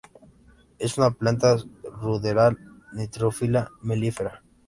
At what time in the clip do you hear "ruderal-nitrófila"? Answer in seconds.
2.01-3.69